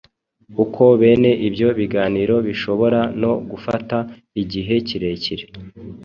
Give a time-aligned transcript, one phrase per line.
[0.63, 3.97] uko bene ibyo biganiro bishobora no gufata
[4.41, 5.45] igihe kirekire